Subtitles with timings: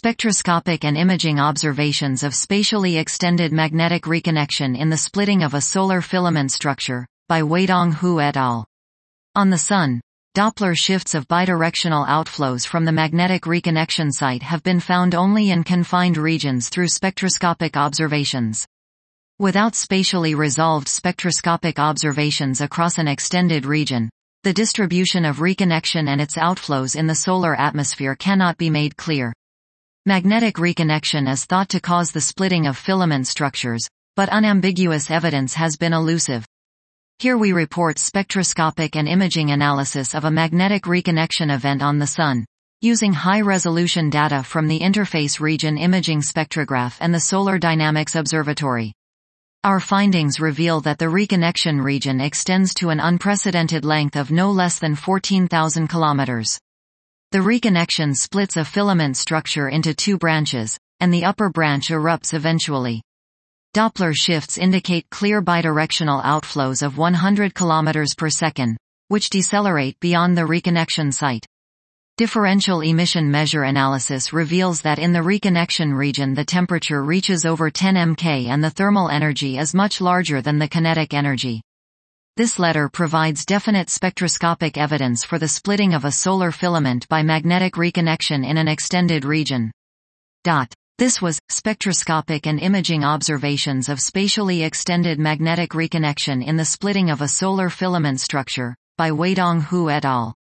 [0.00, 6.00] Spectroscopic and imaging observations of spatially extended magnetic reconnection in the splitting of a solar
[6.00, 8.64] filament structure, by Huidong Hu et al.
[9.34, 10.00] On the Sun,
[10.36, 15.64] Doppler shifts of bidirectional outflows from the magnetic reconnection site have been found only in
[15.64, 18.64] confined regions through spectroscopic observations.
[19.40, 24.08] Without spatially resolved spectroscopic observations across an extended region,
[24.44, 29.32] the distribution of reconnection and its outflows in the solar atmosphere cannot be made clear.
[30.08, 35.76] Magnetic reconnection is thought to cause the splitting of filament structures, but unambiguous evidence has
[35.76, 36.46] been elusive.
[37.18, 42.46] Here we report spectroscopic and imaging analysis of a magnetic reconnection event on the Sun,
[42.80, 48.94] using high-resolution data from the Interface Region Imaging Spectrograph and the Solar Dynamics Observatory.
[49.62, 54.78] Our findings reveal that the reconnection region extends to an unprecedented length of no less
[54.78, 56.58] than 14,000 kilometers.
[57.30, 63.02] The reconnection splits a filament structure into two branches, and the upper branch erupts eventually.
[63.74, 70.42] Doppler shifts indicate clear bidirectional outflows of 100 km per second, which decelerate beyond the
[70.46, 71.44] reconnection site.
[72.16, 77.94] Differential emission measure analysis reveals that in the reconnection region the temperature reaches over 10
[77.94, 81.60] mK and the thermal energy is much larger than the kinetic energy.
[82.38, 87.74] This letter provides definite spectroscopic evidence for the splitting of a solar filament by magnetic
[87.74, 89.72] reconnection in an extended region.
[90.44, 90.72] Dot.
[90.98, 97.22] This was, spectroscopic and imaging observations of spatially extended magnetic reconnection in the splitting of
[97.22, 100.37] a solar filament structure, by Huidong Hu et al.